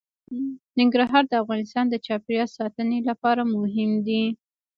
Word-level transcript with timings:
ننګرهار 0.79 1.23
د 1.27 1.33
افغانستان 1.43 1.85
د 1.89 1.95
چاپیریال 2.05 2.49
ساتنې 2.57 2.99
لپاره 3.09 3.41
مهم 3.55 3.91
دي. 4.07 4.23